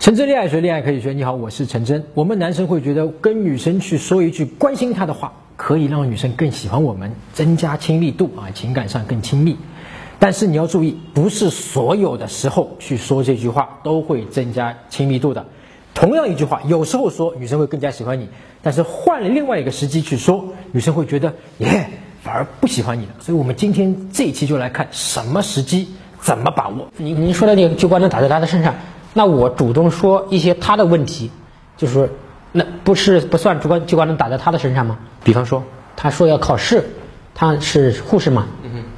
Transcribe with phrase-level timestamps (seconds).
[0.00, 1.12] 陈真恋爱学，恋爱可以学。
[1.12, 2.04] 你好，我是陈真。
[2.14, 9.56] 我们男生会觉得跟女生去说一句关心她的话，可以让女生更喜欢我们，增加亲密度啊，情感上更亲密。
[10.20, 15.44] 但是你要注意，不是所有的时候去说这句话都会增加亲密度的。
[15.94, 18.28] 同样一句话，有时候说女生会更加喜欢你，
[18.62, 21.90] 但是换了另外一个时机去说，女生会觉得耶，
[22.22, 23.14] 反而不喜欢你了。
[23.18, 25.88] 所以我们今天这一期就来看什么时机
[26.20, 26.86] 怎么把握。
[26.96, 28.76] 您您说的那个聚光灯打在他的身上。
[29.18, 31.32] 那我主动说一些他的问题，
[31.76, 32.08] 就是说，
[32.52, 34.96] 那不是不算主观机关能打在他的身上吗？
[35.24, 35.64] 比方说，
[35.96, 36.84] 他说要考试，
[37.34, 38.46] 他是护士嘛，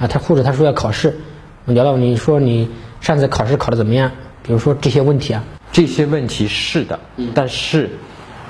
[0.00, 1.20] 啊，他护士他说要考试，
[1.66, 2.68] 我聊到你说你
[3.00, 4.10] 上次考试考的怎么样？
[4.42, 6.98] 比如说这些问题啊，这些问题是的，
[7.32, 7.88] 但是，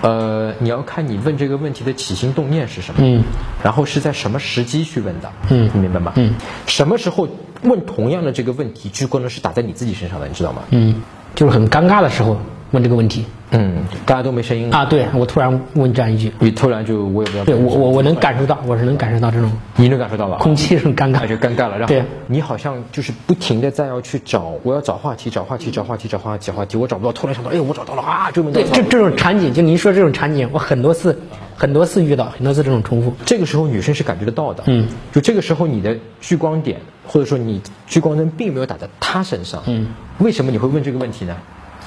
[0.00, 3.22] 呃，你要看你问这个问题的起心动念是什么，嗯，
[3.62, 6.14] 然后是在什么时机去问的，嗯，你明白吗？
[6.16, 7.28] 嗯，什么时候
[7.64, 10.62] 问同样的这个问题，聚光灯是打在你自己身上的，你知道吗？
[10.70, 11.02] 嗯。
[11.34, 12.36] 就是很尴尬的时候
[12.72, 14.84] 问这个问题，嗯，大家都没声音啊。
[14.84, 17.44] 对我突然问这样一句，你突然就我也不知道。
[17.44, 20.36] 对我我我能感受到，我是能感受到这种，你能感受到吧？
[20.38, 21.78] 空气很尴尬，就尴尬了。
[21.78, 21.94] 然后
[22.28, 27.12] 你好像就是不停的在要去找，我要找话题，找话题，找话题，找话题，找话题，我找不到。
[27.12, 28.30] 突然想到，哎，我找到了啊！
[28.32, 31.18] 这对，这这种场景，就您说这种场景，我很多次
[31.56, 33.12] 很多次遇到，很多次这种重复。
[33.26, 41.36] 这个时候女生是感觉得到的，嗯，就这个时候你的聚光点或者说你聚光灯并没有打在他身上，嗯，为什么你会问这个问题呢？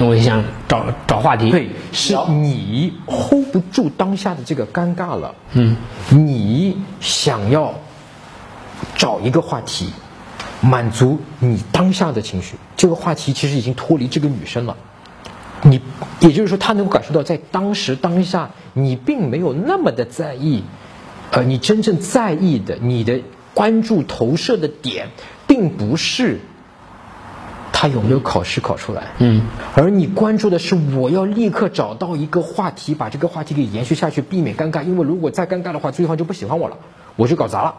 [0.00, 5.76] 我就想找找话题，对，是你 hold 不住当下的这个尴尬了，嗯，
[6.10, 7.74] 你想要
[8.96, 9.92] 找一个话题，
[10.60, 12.54] 满足你当下的情绪。
[12.76, 14.76] 这个话题其实已经脱离这个女生了，
[15.62, 15.80] 你
[16.20, 20.62] 也就是说，她能够感受到，在当时当下，你并没有那么的在意，
[21.32, 23.20] 呃，你真正在意的，你的
[23.58, 25.08] 关注投射的点，
[25.48, 26.38] 并不是。
[27.72, 29.08] 他有没有考试考出来？
[29.18, 29.42] 嗯，
[29.74, 34.84] 而你关注的是我要立刻找到一个话题，把这个话题给延续下去，避免尴尬。
[34.84, 36.76] 因为如果再尴尬的话，对方就不喜欢我了，
[37.16, 37.74] 我就搞砸了。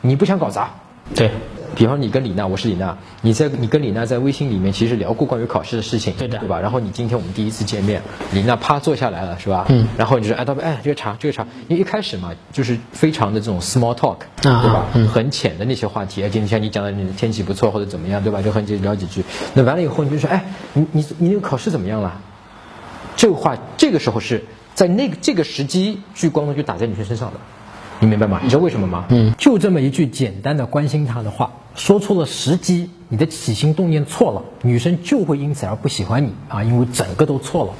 [0.00, 0.70] 你不想搞砸？
[1.14, 1.30] 对。
[1.74, 6.60] 比方你跟李娜，我是李娜，你在你跟李娜在微信里面其实聊过关于考试的事情，对的，对吧？
[6.60, 8.02] 然后你今天我们第一次见面，
[8.32, 9.66] 李娜啪坐下来了，是吧？
[9.68, 9.86] 嗯。
[9.96, 14.86] 然后你就说，哎，大伯，哎，这个茶，这个茶，因为一开始嘛，就是非常的这种 small talk，对吧？
[14.94, 15.08] 嗯。
[15.08, 18.42] 很浅的那些话题，而且像你讲的，你的天气不错或者怎么样，对吧？
[18.42, 19.24] 就很聊几句。
[19.54, 20.44] 那完了以后，你就说，哎，
[20.74, 22.20] 你你你那个考试怎么样了？
[23.16, 24.44] 这个话，这个时候是
[24.74, 27.38] 在那个这个时机，聚光灯就打在女生身上的。
[28.02, 28.40] 你明白吗？
[28.42, 29.04] 你知道为什么吗？
[29.10, 37.72] 嗯，就这么一句简单的关心她的话，说出了时机，你的起心动念错了，女生就会因此而不喜欢你啊，因为整个都错了。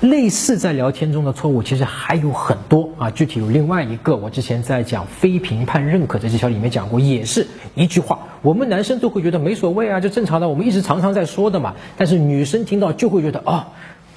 [0.00, 3.12] 类似在聊天中的错误，其实还有很多啊。
[3.12, 11.76] 具体有另外一个，我之前在讲非评判认可的技巧里面讲过，也是一句话，我们男生都会觉得没所谓啊，就正常的，我们一直常常在说的嘛。
[11.96, 13.68] 但是女生听到就会觉得啊。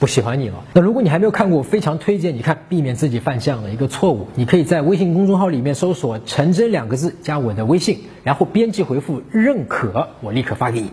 [0.04, 0.66] 不喜欢你了。
[0.74, 4.28] 那如果你还没有看过，我非常推荐你看，避免自己犯这样的一个错误。
[4.36, 10.92] 你可以在微信公众号里面搜索“陈真”两个字，加我的微信，然后编辑回复“认可”，我立刻发给你。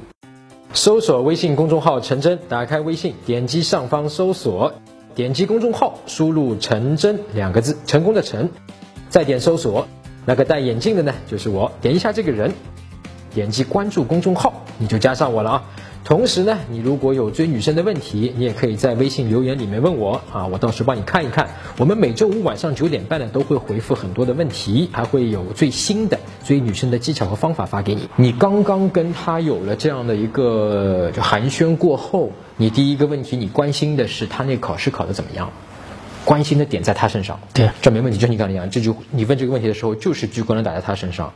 [0.74, 4.74] 搜索微信公众号“陈真”，打开微信，点击上方搜索，
[5.16, 8.48] 点击公众号，输入“陈真”两个字，成功的陈，
[9.08, 9.88] 再点搜索，
[10.24, 12.52] 那个戴眼镜的呢，就是我，点一下这个人，
[13.34, 15.64] 点击关注公众号，你就加上我了啊。
[16.02, 21.50] 同时呢，你如果有追女生的问题，你也可以在微信留言里面问我啊，我到时帮你看一看。
[21.78, 28.08] 我们每周五晚上九点半呢，都会回复很多的问题，还会有最新的追女生的技巧和方法发给你。
[28.16, 35.50] 你刚刚跟他有了这样的一个就寒暄过后，你第一个问题你关心的是他那考试考得怎么样？
[36.24, 38.18] 关心的点在他身上，对，这没问题。
[38.18, 41.32] 就你刚才讲，这就你问这个问题的时候，就是聚光灯打在他身上，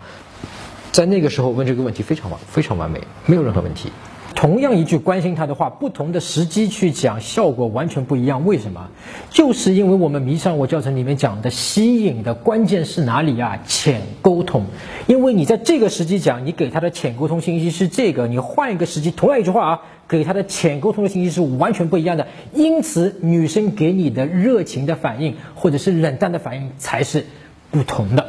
[0.90, 3.92] 在那个时候问这个问题非常完非常完美，没有任何问题。
[4.34, 8.44] 同样一句关心他的话，不同的时机去讲，效果完全不一样。
[8.44, 8.88] 为什么？
[9.30, 13.58] 就是因为我们迷上我教程里面讲的吸引的关键是哪里啊？
[13.66, 14.66] 浅沟通。
[15.06, 22.26] 因为你在这个时机讲，你给他的浅沟通信息是这个，你换一个时机，同样一句话啊，给他的浅沟通的信息是完全不一样的。
[22.52, 27.24] 因此，女生给你的热情的反应或者是冷淡的反应才是
[27.70, 28.26] 不同的。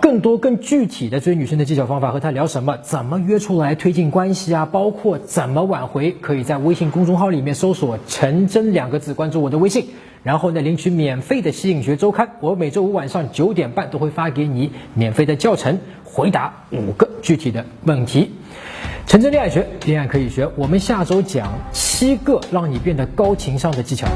[0.00, 9.88] 更多更具体的追女生的技巧方法，和她聊什么，怎么约出来推进关系啊，包括怎么挽回，可以在微信公众号里面搜索“陈真”两个字，关注我的微信，
[10.22, 18.32] 然后呢领取免费的吸引学周刊，我每周五晚上九点半都会发给你免费的教程，回答五个具体的问题。
[19.06, 24.06] 陈真恋爱学，恋爱可以学，我们下周讲七个让你变得高情商的技巧。